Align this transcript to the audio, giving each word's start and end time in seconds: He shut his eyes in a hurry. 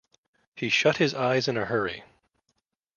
He 0.55 0.69
shut 0.69 0.97
his 0.97 1.13
eyes 1.13 1.47
in 1.47 1.57
a 1.57 1.65
hurry. 1.65 2.03